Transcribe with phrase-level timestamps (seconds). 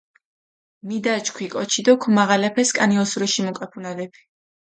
[0.87, 4.21] მიდაჩქვი კოჩი დო ქჷმაღალაფე სქანი ოსურიში მუკაქუნალეფი.